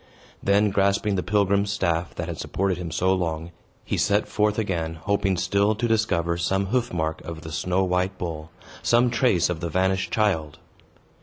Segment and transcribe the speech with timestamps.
[0.41, 3.51] Then, grasping the pilgrim's staff that had supported him so long,
[3.85, 8.17] he set forth again, hoping still to discover some hoof mark of the snow white
[8.17, 8.49] bull,
[8.81, 10.57] some trace of the vanished child.